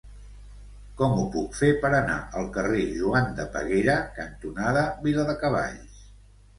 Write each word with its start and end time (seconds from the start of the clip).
Com 1.01 1.13
ho 1.17 1.25
puc 1.35 1.57
fer 1.59 1.69
per 1.83 1.91
anar 1.99 2.17
al 2.41 2.49
carrer 2.57 2.81
Joan 2.97 3.31
de 3.43 3.49
Peguera 3.59 4.01
cantonada 4.19 4.91
Viladecavalls? 5.07 6.07